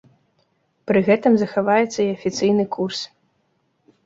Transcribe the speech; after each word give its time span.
Пры 0.91 0.99
гэтым 1.09 1.33
захаваецца 1.41 1.95
і 2.03 2.09
афіцыйны 2.15 2.65
курс. 2.79 2.99